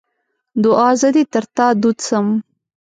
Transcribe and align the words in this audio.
دوعا: 0.63 0.89
زه 1.01 1.09
دې 1.15 1.23
تر 1.33 1.43
تا 1.55 1.67
دود 1.81 1.97
سم. 2.07 2.27